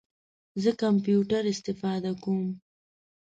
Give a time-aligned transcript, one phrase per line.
[0.63, 2.41] زه کمپیوټر استفاده کوم